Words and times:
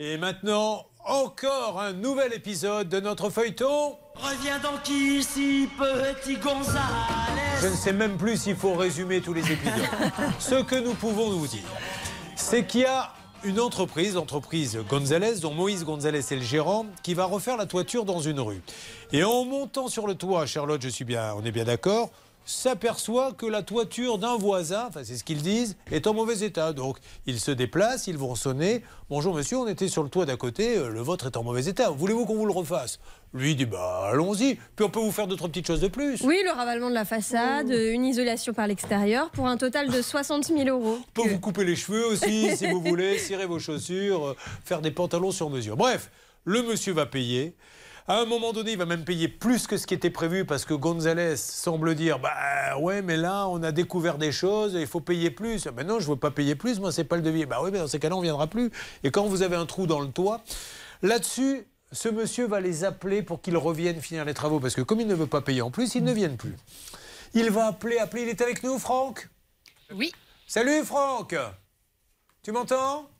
Et 0.00 0.16
maintenant, 0.16 0.86
encore 1.04 1.80
un 1.80 1.92
nouvel 1.92 2.32
épisode 2.32 2.88
de 2.88 3.00
notre 3.00 3.30
feuilleton. 3.30 3.96
Reviens 4.14 4.60
donc 4.60 4.88
ici, 4.88 5.68
petit 5.76 6.36
Gonzales. 6.36 6.82
Je 7.60 7.66
ne 7.66 7.74
sais 7.74 7.92
même 7.92 8.16
plus 8.16 8.42
s'il 8.42 8.54
faut 8.54 8.74
résumer 8.74 9.20
tous 9.20 9.34
les 9.34 9.50
épisodes. 9.50 9.88
Ce 10.38 10.62
que 10.62 10.76
nous 10.76 10.94
pouvons 10.94 11.30
vous 11.30 11.48
dire, 11.48 11.64
c'est 12.36 12.64
qu'il 12.64 12.82
y 12.82 12.84
a 12.84 13.12
une 13.42 13.58
entreprise, 13.58 14.14
l'entreprise 14.14 14.78
Gonzalez, 14.88 15.40
dont 15.40 15.52
Moïse 15.52 15.84
Gonzalez 15.84 16.20
est 16.20 16.36
le 16.36 16.42
gérant, 16.42 16.86
qui 17.02 17.14
va 17.14 17.24
refaire 17.24 17.56
la 17.56 17.66
toiture 17.66 18.04
dans 18.04 18.20
une 18.20 18.38
rue. 18.38 18.62
Et 19.10 19.24
en 19.24 19.44
montant 19.44 19.88
sur 19.88 20.06
le 20.06 20.14
toit, 20.14 20.46
Charlotte, 20.46 20.80
je 20.80 20.90
suis 20.90 21.04
bien, 21.04 21.34
on 21.36 21.44
est 21.44 21.50
bien 21.50 21.64
d'accord, 21.64 22.10
s'aperçoit 22.48 23.32
que 23.32 23.44
la 23.44 23.62
toiture 23.62 24.18
d'un 24.18 24.36
voisin, 24.36 24.86
enfin 24.88 25.00
c'est 25.04 25.16
ce 25.16 25.24
qu'ils 25.24 25.42
disent, 25.42 25.76
est 25.92 26.06
en 26.06 26.14
mauvais 26.14 26.40
état. 26.40 26.72
Donc 26.72 26.96
ils 27.26 27.40
se 27.40 27.50
déplacent, 27.50 28.06
ils 28.06 28.16
vont 28.16 28.34
sonner. 28.34 28.82
Bonjour 29.10 29.34
monsieur, 29.34 29.58
on 29.58 29.66
était 29.66 29.88
sur 29.88 30.02
le 30.02 30.08
toit 30.08 30.24
d'à 30.24 30.36
côté, 30.36 30.76
euh, 30.76 30.88
le 30.88 31.00
vôtre 31.00 31.26
est 31.26 31.36
en 31.36 31.42
mauvais 31.42 31.66
état. 31.66 31.90
Voulez-vous 31.90 32.24
qu'on 32.24 32.36
vous 32.36 32.46
le 32.46 32.52
refasse? 32.52 33.00
Lui 33.34 33.54
dit 33.54 33.66
bah 33.66 34.08
allons-y, 34.10 34.54
puis 34.76 34.86
on 34.86 34.88
peut 34.88 34.98
vous 34.98 35.12
faire 35.12 35.26
deux 35.26 35.36
trois 35.36 35.48
petites 35.48 35.66
choses 35.66 35.80
de 35.80 35.88
plus. 35.88 36.22
Oui, 36.22 36.40
le 36.42 36.50
ravalement 36.50 36.88
de 36.88 36.94
la 36.94 37.04
façade, 37.04 37.68
une 37.68 38.06
isolation 38.06 38.54
par 38.54 38.66
l'extérieur 38.66 39.30
pour 39.30 39.46
un 39.46 39.58
total 39.58 39.90
de 39.90 40.00
60 40.02 40.46
000 40.46 40.68
euros. 40.68 40.98
On 41.00 41.22
peut 41.22 41.28
vous 41.28 41.38
couper 41.38 41.64
les 41.64 41.76
cheveux 41.76 42.06
aussi 42.06 42.48
si 42.56 42.66
vous 42.70 42.80
voulez, 42.80 43.18
cirer 43.18 43.44
vos 43.44 43.58
chaussures, 43.58 44.28
euh, 44.28 44.36
faire 44.64 44.80
des 44.80 44.90
pantalons 44.90 45.32
sur 45.32 45.50
mesure. 45.50 45.76
Bref, 45.76 46.10
le 46.44 46.62
monsieur 46.62 46.94
va 46.94 47.04
payer. 47.04 47.54
À 48.10 48.20
un 48.20 48.24
moment 48.24 48.54
donné, 48.54 48.72
il 48.72 48.78
va 48.78 48.86
même 48.86 49.04
payer 49.04 49.28
plus 49.28 49.66
que 49.66 49.76
ce 49.76 49.86
qui 49.86 49.92
était 49.92 50.08
prévu 50.08 50.46
parce 50.46 50.64
que 50.64 50.72
Gonzalez 50.72 51.36
semble 51.36 51.94
dire 51.94 52.18
Bah 52.18 52.78
ouais, 52.78 53.02
mais 53.02 53.18
là, 53.18 53.46
on 53.48 53.62
a 53.62 53.70
découvert 53.70 54.16
des 54.16 54.32
choses, 54.32 54.72
il 54.72 54.86
faut 54.86 55.00
payer 55.00 55.30
plus. 55.30 55.68
Mais 55.76 55.84
non, 55.84 56.00
je 56.00 56.06
ne 56.06 56.14
veux 56.14 56.18
pas 56.18 56.30
payer 56.30 56.54
plus, 56.54 56.80
moi, 56.80 56.90
c'est 56.90 57.04
pas 57.04 57.16
le 57.16 57.22
devis. 57.22 57.44
Bah 57.44 57.58
oui, 57.62 57.68
mais 57.70 57.76
dans 57.76 57.86
ces 57.86 57.98
cas-là, 57.98 58.16
on 58.16 58.20
ne 58.20 58.24
viendra 58.24 58.46
plus. 58.46 58.70
Et 59.04 59.10
quand 59.10 59.26
vous 59.26 59.42
avez 59.42 59.56
un 59.56 59.66
trou 59.66 59.86
dans 59.86 60.00
le 60.00 60.08
toit, 60.08 60.40
là-dessus, 61.02 61.66
ce 61.92 62.08
monsieur 62.08 62.46
va 62.46 62.60
les 62.60 62.82
appeler 62.84 63.22
pour 63.22 63.42
qu'ils 63.42 63.58
reviennent 63.58 64.00
finir 64.00 64.24
les 64.24 64.32
travaux 64.32 64.58
parce 64.58 64.74
que 64.74 64.80
comme 64.80 65.00
il 65.00 65.06
ne 65.06 65.14
veut 65.14 65.26
pas 65.26 65.42
payer 65.42 65.60
en 65.60 65.70
plus, 65.70 65.94
ils 65.94 66.04
ne 66.04 66.12
viennent 66.12 66.38
plus. 66.38 66.56
Il 67.34 67.50
va 67.50 67.66
appeler, 67.66 67.98
appeler. 67.98 68.22
Il 68.22 68.28
est 68.30 68.40
avec 68.40 68.62
nous, 68.62 68.78
Franck? 68.78 69.28
Oui. 69.94 70.12
Salut, 70.46 70.82
Franck 70.82 71.36
Tu 72.42 72.52
m'entends? 72.52 73.10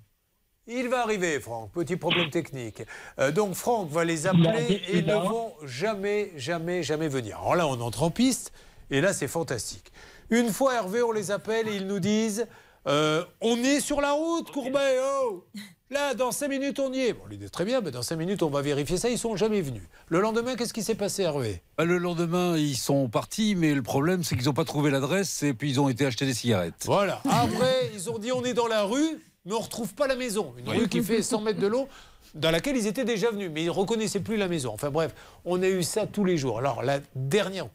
Il 0.69 0.89
va 0.89 1.03
arriver, 1.03 1.41
Franck. 1.41 1.73
Petit 1.73 1.97
problème 1.97 2.31
technique. 2.31 2.83
Euh, 3.19 3.33
donc, 3.33 3.55
Franck 3.55 3.91
va 3.91 4.05
les 4.05 4.27
appeler 4.27 4.83
et 4.89 4.99
ils 4.99 5.07
ne 5.07 5.15
vont 5.15 5.53
jamais, 5.65 6.31
jamais, 6.37 6.83
jamais 6.83 7.09
venir. 7.09 7.39
Alors 7.41 7.57
là, 7.57 7.67
on 7.67 7.81
entre 7.81 8.03
en 8.03 8.11
piste 8.11 8.53
et 8.91 9.01
là, 9.01 9.13
c'est 9.13 9.29
fantastique. 9.29 9.93
Une 10.31 10.51
fois, 10.53 10.75
Hervé, 10.75 11.03
on 11.03 11.13
les 11.13 11.31
appelle 11.31 11.69
et 11.69 11.77
ils 11.77 11.87
nous 11.87 12.01
disent 12.01 12.47
euh, 12.87 13.25
On 13.41 13.57
est 13.57 13.81
sur 13.81 14.01
la 14.01 14.13
route, 14.13 14.51
Courbet, 14.51 14.99
oh 15.03 15.45
Là, 15.91 16.13
dans 16.13 16.33
5 16.33 16.49
minutes, 16.49 16.79
on 16.81 16.93
y 16.93 17.01
est. 17.01 17.13
Bon, 17.15 17.25
lui 17.31 17.39
dit 17.39 17.49
très 17.49 17.65
bien, 17.65 17.81
mais 17.81 17.91
dans 17.91 18.03
5 18.03 18.17
minutes, 18.17 18.43
on 18.43 18.51
va 18.51 18.61
vérifier 18.61 18.99
ça. 18.99 19.09
Ils 19.09 19.19
sont 19.19 19.37
jamais 19.37 19.63
venus. 19.63 19.85
Le 20.09 20.21
lendemain, 20.21 20.55
qu'est-ce 20.55 20.75
qui 20.75 20.83
s'est 20.83 20.95
passé, 20.95 21.23
Hervé? 21.23 21.63
Bah, 21.79 21.87
Le 21.87 21.97
lendemain, 21.97 22.59
ils 22.59 22.77
sont 22.77 23.09
partis, 23.09 23.55
mais 23.55 23.73
le 23.73 23.83
problème, 23.83 24.23
c'est 24.23 24.37
qu'ils 24.37 24.45
n'ont 24.45 24.53
pas 24.53 24.67
trouvé 24.67 24.91
l'adresse 24.91 25.43
et 25.43 25.55
puis 25.55 25.71
ils 25.71 25.81
ont 25.81 25.89
été 25.89 26.05
acheter 26.05 26.27
des 26.27 26.35
cigarettes. 26.35 26.83
Voilà. 26.85 27.23
Après, 27.25 27.91
ils 27.95 28.11
ont 28.11 28.19
dit 28.19 28.33
on 28.33 28.45
est 28.45 28.53
dans 28.53 28.67
la 28.67 28.83
rue, 28.83 29.19
mais 29.49 29.55
on 29.55 29.59
ne 29.59 29.65
retrouve 29.65 29.95
pas 29.95 30.07
la 30.07 30.15
maison. 30.15 30.53
Une 30.59 30.69
rue 30.69 30.89
qui 30.89 31.03
fait 31.03 31.23
100 31.23 31.41
mètres 31.41 31.59
de 31.61 31.67
long, 31.67 31.89
dans 32.35 32.51
laquelle 32.51 32.77
ils 32.77 32.87
étaient 32.87 33.07
déjà 33.07 33.31
venus, 33.31 33.51
mais 33.53 33.63
ils 33.63 33.67
ne 33.67 33.71
reconnaissaient 33.71 34.21
plus 34.21 34.37
la 34.37 34.47
maison. 34.47 34.73
Enfin 34.75 34.91
bref, 34.91 35.15
on 35.47 35.63
a 35.63 35.69
eu 35.69 35.83
ça 35.83 36.07
tous 36.07 36.25
les 36.25 36.37
jours. 36.37 36.59
Alors, 36.59 36.83
la 36.83 37.01
dernière. 37.17 37.67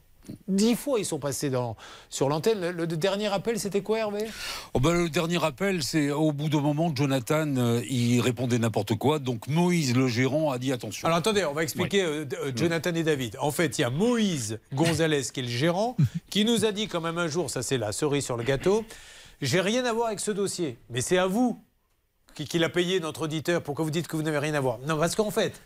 Dix 0.48 0.76
fois 0.76 1.00
ils 1.00 1.06
sont 1.06 1.20
passés 1.20 1.50
dans, 1.50 1.76
sur 2.10 2.30
l'antenne. 2.30 2.62
Le, 2.62 2.72
le 2.72 2.88
dernier 2.88 3.28
appel, 3.28 3.60
c'était 3.60 3.82
quoi, 3.82 3.98
Hervé? 4.00 4.26
Oh, 4.74 4.80
bah, 4.80 4.94
le 4.94 5.10
dernier 5.10 5.44
appel, 5.44 5.84
c'est 5.84 6.12
au 6.12 6.32
bout 6.32 6.48
d'un 6.48 6.62
moment, 6.62 6.94
Jonathan, 6.96 7.54
euh, 7.58 7.82
il 7.90 8.22
répondait 8.22 8.58
n'importe 8.58 8.96
quoi. 8.96 9.20
Donc 9.20 9.48
Moïse, 9.50 9.94
le 9.94 10.08
gérant, 10.08 10.52
a 10.52 10.60
dit 10.60 10.72
attention. 10.72 11.08
Alors 11.08 11.18
attendez, 11.18 11.44
on 11.44 11.52
va 11.54 11.64
expliquer 11.64 12.04
euh, 12.04 12.24
euh, 12.42 12.54
Jonathan 12.56 12.94
et 12.94 13.04
David. 13.04 13.36
En 13.42 13.52
fait, 13.52 13.78
il 13.78 13.82
y 13.82 13.84
a 13.84 13.90
Moïse 13.90 14.60
Gonzalez 14.74 15.24
qui 15.24 15.42
est 15.42 15.44
le 15.44 15.50
gérant, 15.50 15.98
qui 16.30 16.46
nous 16.46 16.64
a 16.64 16.72
dit 16.72 16.88
quand 16.88 17.02
même 17.02 17.18
un 17.18 17.28
jour, 17.28 17.50
ça 17.50 17.62
c'est 17.62 17.78
la 17.78 17.92
cerise 17.92 18.24
sur 18.24 18.38
le 18.38 18.44
gâteau, 18.44 18.86
j'ai 19.46 19.62
rien 19.62 19.86
à 19.86 19.94
voir 19.94 20.08
avec 20.08 20.20
ce 20.20 20.32
dossier, 20.32 20.78
mais 20.90 21.02
c'est 21.02 21.18
à 21.18 21.28
vous 21.28 21.62
qui, 22.34 22.46
qui 22.46 22.60
l'a 22.60 22.70
payé 22.70 23.00
notre 23.00 23.24
auditeur. 23.24 23.62
Pourquoi 23.62 23.86
vous 23.86 23.92
dites 23.92 24.08
que 24.08 24.16
vous 24.16 24.24
n'avez 24.24 24.40
rien 24.40 24.54
à 24.54 24.60
voir? 24.60 24.80
Non, 24.80 24.98
parce 24.98 25.16
qu'en 25.16 25.32
fait, 25.32 25.62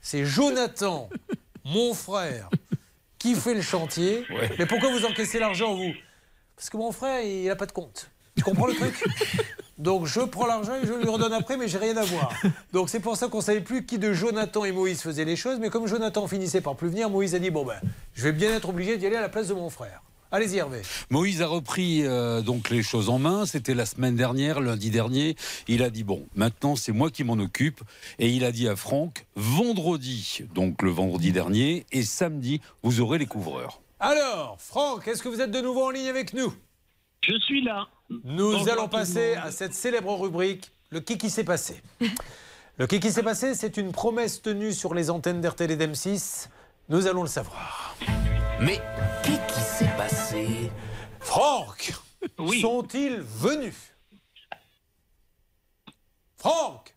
c'est 0.00 0.24
Jonathan, 0.24 1.08
mon 1.64 1.94
frère, 1.94 2.48
qui 3.18 3.34
fait 3.34 3.54
le 3.54 3.62
chantier. 3.62 4.24
Mais 4.58 4.66
pourquoi 4.66 4.90
vous 4.90 5.04
encaissez 5.04 5.38
l'argent, 5.38 5.74
vous? 5.74 5.92
Parce 6.56 6.70
que 6.70 6.76
mon 6.76 6.92
frère, 6.92 7.22
il 7.24 7.46
n'a 7.46 7.56
pas 7.56 7.66
de 7.66 7.72
compte. 7.72 8.10
Tu 8.36 8.42
comprends 8.42 8.66
le 8.66 8.74
truc? 8.74 9.04
Donc 9.78 10.06
je 10.06 10.20
prends 10.20 10.46
l'argent 10.46 10.74
et 10.74 10.86
je 10.86 10.92
lui 10.92 11.08
redonne 11.08 11.32
après, 11.32 11.56
mais 11.56 11.68
j'ai 11.68 11.78
rien 11.78 11.96
à 11.96 12.04
voir. 12.04 12.32
Donc 12.72 12.88
c'est 12.88 13.00
pour 13.00 13.16
ça 13.16 13.28
qu'on 13.28 13.40
savait 13.40 13.60
plus 13.60 13.84
qui 13.84 13.98
de 13.98 14.12
Jonathan 14.12 14.64
et 14.64 14.72
Moïse 14.72 15.02
faisait 15.02 15.24
les 15.24 15.36
choses. 15.36 15.58
Mais 15.58 15.70
comme 15.70 15.86
Jonathan 15.86 16.26
finissait 16.28 16.60
par 16.60 16.76
plus 16.76 16.88
venir, 16.88 17.10
Moïse 17.10 17.34
a 17.34 17.38
dit 17.38 17.50
bon 17.50 17.64
ben, 17.64 17.80
je 18.14 18.22
vais 18.22 18.32
bien 18.32 18.54
être 18.54 18.68
obligé 18.68 18.96
d'y 18.96 19.06
aller 19.06 19.16
à 19.16 19.20
la 19.20 19.28
place 19.28 19.48
de 19.48 19.54
mon 19.54 19.70
frère. 19.70 20.02
Allez-y 20.34 20.56
Hervé. 20.56 20.80
Moïse 21.10 21.42
a 21.42 21.46
repris 21.46 22.06
euh, 22.06 22.40
donc 22.40 22.70
les 22.70 22.82
choses 22.82 23.10
en 23.10 23.18
main. 23.18 23.44
C'était 23.44 23.74
la 23.74 23.84
semaine 23.84 24.16
dernière, 24.16 24.60
lundi 24.60 24.88
dernier. 24.88 25.36
Il 25.68 25.82
a 25.82 25.90
dit 25.90 26.04
bon, 26.04 26.26
maintenant 26.34 26.74
c'est 26.74 26.92
moi 26.92 27.10
qui 27.10 27.22
m'en 27.22 27.34
occupe. 27.34 27.82
Et 28.18 28.30
il 28.30 28.42
a 28.42 28.50
dit 28.50 28.66
à 28.66 28.74
Franck 28.74 29.26
vendredi, 29.36 30.40
donc 30.54 30.80
le 30.80 30.90
vendredi 30.90 31.32
dernier, 31.32 31.84
et 31.92 32.02
samedi, 32.02 32.62
vous 32.82 33.02
aurez 33.02 33.18
les 33.18 33.26
couvreurs. 33.26 33.82
Alors, 34.00 34.56
Franck, 34.58 35.06
est-ce 35.06 35.22
que 35.22 35.28
vous 35.28 35.42
êtes 35.42 35.50
de 35.50 35.60
nouveau 35.60 35.84
en 35.84 35.90
ligne 35.90 36.08
avec 36.08 36.32
nous? 36.32 36.52
Je 37.22 37.38
suis 37.40 37.62
là. 37.62 37.88
Nous 38.24 38.52
Bonjour 38.52 38.72
allons 38.72 38.88
passer 38.88 39.34
à 39.34 39.50
cette 39.52 39.74
célèbre 39.74 40.18
rubrique, 40.18 40.72
le 40.90 41.00
qui 41.00 41.18
qui 41.18 41.28
s'est 41.28 41.44
passé. 41.44 41.82
Le 42.78 42.86
qui 42.86 43.00
qui 43.00 43.12
s'est 43.12 43.22
passé, 43.22 43.54
c'est 43.54 43.76
une 43.76 43.92
promesse 43.92 44.40
tenue 44.40 44.72
sur 44.72 44.94
les 44.94 45.10
antennes 45.10 45.42
d'RTL 45.42 45.72
et 45.72 45.76
d'M6. 45.76 46.48
Nous 46.88 47.06
allons 47.06 47.20
le 47.20 47.28
savoir. 47.28 47.94
Mais 48.60 48.80
qu'est-ce 49.22 49.54
qui 49.54 49.60
s'est 49.60 49.91
passé 50.32 50.70
Franck, 51.20 51.92
Oui. 52.38 52.60
sont-ils 52.60 53.20
venus? 53.20 53.74
Franck, 56.36 56.94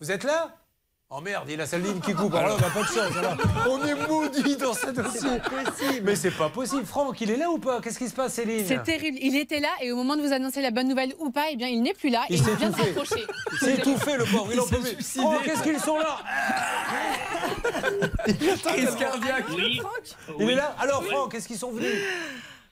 vous 0.00 0.10
êtes 0.10 0.24
là? 0.24 0.56
Oh 1.16 1.20
merde, 1.20 1.48
il 1.48 1.60
a 1.60 1.66
sa 1.66 1.78
ligne 1.78 2.00
qui 2.00 2.12
coupe. 2.14 2.34
Alors 2.34 2.48
là, 2.48 2.54
on 2.58 2.60
n'a 2.60 2.70
pas 2.70 2.80
de 2.82 2.86
chance. 2.86 3.16
alors. 3.16 3.36
On 3.70 3.84
est 3.86 4.08
maudit 4.08 4.56
dans 4.56 4.74
ce 4.74 4.90
dossier. 4.90 6.00
Mais 6.02 6.16
c'est 6.16 6.32
pas 6.32 6.48
possible. 6.48 6.84
Franck, 6.84 7.20
il 7.20 7.30
est 7.30 7.36
là 7.36 7.50
ou 7.50 7.58
pas? 7.58 7.80
Qu'est-ce 7.80 7.98
qui 8.00 8.08
se 8.08 8.14
passe, 8.14 8.34
Céline? 8.34 8.64
C'est 8.66 8.82
terrible. 8.82 9.18
Il 9.20 9.36
était 9.36 9.60
là 9.60 9.68
et 9.80 9.92
au 9.92 9.96
moment 9.96 10.16
de 10.16 10.22
vous 10.22 10.32
annoncer 10.32 10.60
la 10.60 10.72
bonne 10.72 10.88
nouvelle 10.88 11.12
ou 11.20 11.30
pas, 11.30 11.44
eh 11.52 11.56
bien, 11.56 11.68
il 11.68 11.82
n'est 11.82 11.94
plus 11.94 12.10
là 12.10 12.24
Il 12.30 12.36
il 12.36 12.42
s'est 12.42 12.56
vient 12.56 12.70
de 12.70 12.74
s'approcher. 12.76 13.24
Il 13.52 13.58
s'est 13.58 13.74
étouffé, 13.74 14.16
le 14.16 14.24
pauvre. 14.24 14.48
Il 14.52 14.58
en 14.60 14.66
peut 14.66 14.80
plus. 14.80 14.96
Oh, 15.22 15.34
qu'est-ce 15.44 15.62
qu'ils 15.62 15.78
sont 15.78 15.98
là? 15.98 16.18
Crise 18.26 18.96
cardiaque. 18.96 19.44
Oui. 19.56 19.80
Il 20.40 20.44
Oui. 20.46 20.52
est 20.52 20.56
là? 20.56 20.74
Alors, 20.80 21.02
Oui. 21.02 21.08
Franck, 21.10 21.34
est-ce 21.34 21.46
qu'ils 21.46 21.58
sont 21.58 21.70
venus? 21.70 21.94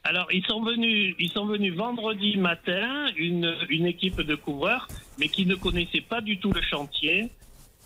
Alors, 0.04 0.26
ils 0.32 0.44
sont 0.46 0.62
venus, 0.64 1.14
ils 1.20 1.30
sont 1.30 1.46
venus 1.46 1.74
vendredi 1.76 2.36
matin, 2.36 3.06
une, 3.16 3.54
une 3.70 3.86
équipe 3.86 4.20
de 4.20 4.34
couvreurs, 4.34 4.88
mais 5.18 5.28
qui 5.28 5.46
ne 5.46 5.54
connaissaient 5.54 6.00
pas 6.00 6.20
du 6.20 6.40
tout 6.40 6.52
le 6.52 6.60
chantier. 6.60 7.30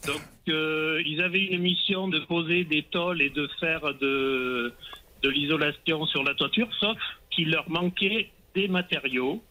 Donc, 0.04 0.22
euh, 0.48 1.02
ils 1.04 1.20
avaient 1.22 1.44
une 1.44 1.62
mission 1.62 2.08
de 2.08 2.18
poser 2.20 2.64
des 2.64 2.82
tôles 2.82 3.22
et 3.22 3.30
de 3.30 3.48
faire 3.60 3.94
de, 3.94 4.72
de 5.22 5.28
l'isolation 5.28 6.06
sur 6.06 6.22
la 6.22 6.34
toiture, 6.34 6.68
sauf 6.78 6.96
qu'il 7.30 7.50
leur 7.50 7.68
manquait 7.70 8.30
des 8.54 8.68
matériaux. 8.68 9.42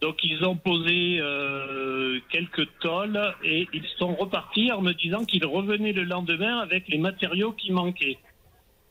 Donc, 0.00 0.16
ils 0.24 0.44
ont 0.44 0.56
posé 0.56 1.18
euh, 1.20 2.18
quelques 2.30 2.66
tôles 2.80 3.20
et 3.44 3.68
ils 3.72 3.86
sont 3.98 4.14
repartis 4.14 4.72
en 4.72 4.80
me 4.80 4.92
disant 4.92 5.24
qu'ils 5.24 5.46
revenaient 5.46 5.92
le 5.92 6.04
lendemain 6.04 6.58
avec 6.58 6.88
les 6.88 6.98
matériaux 6.98 7.52
qui 7.52 7.70
manquaient. 7.70 8.18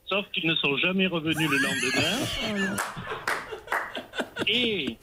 Sauf 0.06 0.26
qu'ils 0.32 0.48
ne 0.48 0.56
sont 0.56 0.78
jamais 0.78 1.08
revenus 1.08 1.50
le 1.50 1.58
lendemain. 1.58 2.78
Et 4.48 4.98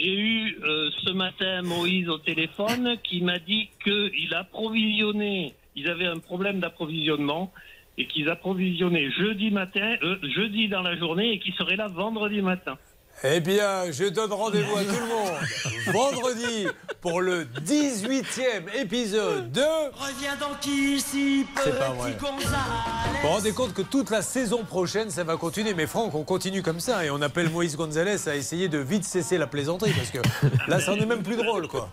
j'ai 0.00 0.14
eu 0.14 0.58
euh, 0.64 0.90
ce 1.04 1.10
matin 1.10 1.62
Moïse 1.62 2.08
au 2.08 2.18
téléphone 2.18 2.96
qui 3.02 3.20
m'a 3.20 3.38
dit 3.38 3.68
qu'ils 3.84 4.34
approvisionnaient, 4.34 5.52
ils 5.76 5.88
avaient 5.88 6.06
un 6.06 6.18
problème 6.18 6.60
d'approvisionnement 6.60 7.52
et 7.98 8.06
qu'ils 8.06 8.30
approvisionnaient 8.30 9.10
jeudi 9.10 9.50
matin, 9.50 9.96
euh, 10.02 10.16
jeudi 10.34 10.68
dans 10.68 10.82
la 10.82 10.96
journée 10.96 11.32
et 11.32 11.38
qu'ils 11.38 11.54
seraient 11.54 11.76
là 11.76 11.88
vendredi 11.88 12.40
matin. 12.40 12.78
Eh 13.22 13.40
bien, 13.40 13.90
je 13.92 14.04
donne 14.08 14.32
rendez-vous 14.32 14.76
à 14.78 14.82
tout 14.82 14.94
le 14.98 15.06
monde 15.06 15.92
vendredi 15.92 16.66
pour 17.02 17.20
le 17.20 17.44
18e 17.44 18.74
épisode 18.80 19.52
de... 19.52 19.60
Reviens 19.60 20.36
donc 20.36 20.66
ici, 20.66 21.44
C'est 21.62 21.78
pas 21.78 21.90
vrai. 21.90 22.12
petit. 22.16 22.24
Vous 22.24 23.20
vous 23.22 23.28
rendez 23.28 23.52
compte 23.52 23.74
que 23.74 23.82
toute 23.82 24.08
la 24.08 24.22
saison 24.22 24.64
prochaine, 24.64 25.10
ça 25.10 25.22
va 25.22 25.36
continuer. 25.36 25.74
Mais 25.74 25.86
Franck, 25.86 26.14
on 26.14 26.24
continue 26.24 26.62
comme 26.62 26.80
ça 26.80 27.04
et 27.04 27.10
on 27.10 27.20
appelle 27.20 27.50
Moïse 27.50 27.76
Gonzalez 27.76 28.26
à 28.26 28.36
essayer 28.36 28.68
de 28.68 28.78
vite 28.78 29.04
cesser 29.04 29.36
la 29.36 29.46
plaisanterie 29.46 29.92
parce 29.92 30.10
que 30.10 30.18
là, 30.70 30.80
ça 30.80 30.92
en 30.92 30.96
est 30.96 31.04
même 31.06 31.22
plus 31.22 31.36
drôle, 31.36 31.68
quoi. 31.68 31.90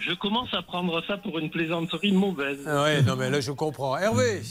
Je 0.00 0.12
commence 0.14 0.52
à 0.54 0.62
prendre 0.62 1.00
ça 1.06 1.18
pour 1.18 1.38
une 1.38 1.50
plaisanterie 1.50 2.10
mauvaise. 2.12 2.58
Ah 2.66 2.82
Ouais, 2.82 3.00
non 3.02 3.14
mais 3.14 3.30
là, 3.30 3.40
je 3.40 3.52
comprends. 3.52 3.96
Hervé, 3.96 4.42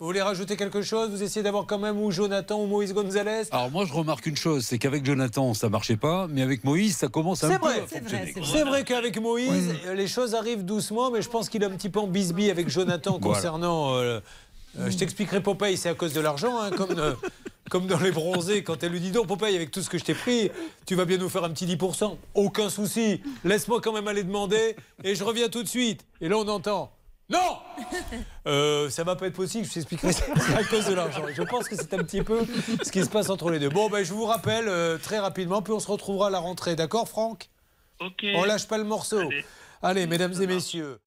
Vous 0.00 0.06
voulez 0.06 0.22
rajouter 0.22 0.56
quelque 0.56 0.80
chose? 0.80 1.10
Vous 1.10 1.24
essayez 1.24 1.42
d'avoir 1.42 1.66
quand 1.66 1.78
même 1.78 2.00
ou 2.00 2.12
Jonathan 2.12 2.62
ou 2.62 2.66
Moïse 2.66 2.94
Gonzalez? 2.94 3.42
Alors 3.50 3.68
moi 3.72 3.84
je 3.84 3.92
remarque 3.92 4.26
une 4.26 4.36
chose, 4.36 4.64
c'est 4.64 4.78
qu'avec 4.78 5.04
Jonathan 5.04 5.54
ça 5.54 5.68
marchait 5.68 5.96
pas, 5.96 6.28
mais 6.30 6.42
avec 6.42 6.62
Moïse 6.62 6.96
ça 6.96 7.08
commence 7.08 7.42
un 7.42 7.48
C'est 7.50 7.58
peu 7.58 7.66
vrai. 7.66 7.80
à 7.80 7.86
C'est 7.88 7.98
fonctionner. 7.98 8.34
C'est 8.44 8.62
vrai 8.62 8.84
qu'avec 8.84 9.20
Moïse, 9.20 9.74
les 9.92 10.06
choses 10.06 10.36
arrivent 10.36 10.64
doucement, 10.64 11.10
mais 11.10 11.20
je 11.20 11.28
pense 11.28 11.48
qu'il 11.48 11.64
est 11.64 11.66
un 11.66 11.70
petit 11.70 11.88
peu 11.88 11.98
en 11.98 12.06
bisbille 12.06 12.48
avec 12.50 12.68
Jonathan 12.68 13.18
Voilà. 13.20 13.34
concernant. 13.36 13.96
euh, 13.96 14.20
euh, 14.78 14.88
je 14.88 14.96
t'expliquerai, 14.96 15.42
Popeye, 15.42 15.76
c'est 15.76 15.88
à 15.88 15.94
cause 15.94 16.12
de 16.12 16.20
l'argent, 16.20 16.60
hein, 16.60 16.70
comme, 16.70 16.96
euh, 16.96 17.14
comme 17.70 17.88
dans 17.88 17.98
les 17.98 18.12
bronzés, 18.12 18.62
quand 18.62 18.80
elle 18.84 18.92
lui 18.92 19.00
dit 19.00 19.10
Donc, 19.10 19.26
Popeye, 19.26 19.56
avec 19.56 19.72
tout 19.72 19.82
ce 19.82 19.90
que 19.90 19.98
je 19.98 20.04
t'ai 20.04 20.14
pris, 20.14 20.52
tu 20.86 20.94
vas 20.94 21.06
bien 21.06 21.16
nous 21.18 21.28
faire 21.28 21.42
un 21.42 21.50
petit 21.50 21.66
10%. 21.66 22.16
Aucun 22.34 22.70
souci, 22.70 23.20
laisse-moi 23.44 23.80
quand 23.80 23.92
même 23.92 24.06
aller 24.06 24.22
demander, 24.22 24.76
et 25.02 25.16
je 25.16 25.24
reviens 25.24 25.48
tout 25.48 25.64
de 25.64 25.68
suite. 25.68 26.04
Et 26.20 26.28
là, 26.28 26.36
on 26.36 26.46
entend 26.46 26.92
Non 27.28 27.58
euh, 28.46 28.88
Ça 28.90 29.04
va 29.04 29.16
pas 29.16 29.26
être 29.26 29.34
possible, 29.34 29.66
je 29.66 29.72
t'expliquerai, 29.72 30.12
c'est 30.12 30.24
à 30.56 30.64
cause 30.64 30.86
de 30.86 30.94
l'argent. 30.94 31.22
Je 31.32 31.42
pense 31.42 31.68
que 31.68 31.76
c'est 31.76 31.92
un 31.94 31.98
petit 31.98 32.22
peu 32.22 32.46
ce 32.82 32.90
qui 32.90 33.04
se 33.04 33.10
passe 33.10 33.28
entre 33.30 33.50
les 33.50 33.58
deux. 33.58 33.68
Bon, 33.68 33.90
ben, 33.90 34.02
je 34.04 34.12
vous 34.12 34.24
rappelle 34.24 34.68
euh, 34.68 34.98
très 34.98 35.18
rapidement, 35.18 35.62
puis 35.62 35.72
on 35.72 35.80
se 35.80 35.90
retrouvera 35.90 36.28
à 36.28 36.30
la 36.30 36.38
rentrée. 36.38 36.76
D'accord, 36.76 37.08
Franck? 37.08 37.48
Ok. 38.00 38.24
on 38.34 38.44
lâche 38.44 38.66
pas 38.68 38.78
le 38.78 38.84
morceau. 38.84 39.18
Allez. 39.18 39.44
Allez, 39.82 40.06
mesdames 40.06 40.34
et 40.40 40.46
messieurs. 40.46 40.98